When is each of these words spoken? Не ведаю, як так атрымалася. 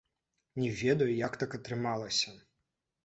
Не 0.61 0.71
ведаю, 0.79 1.09
як 1.27 1.37
так 1.43 1.53
атрымалася. 1.59 2.35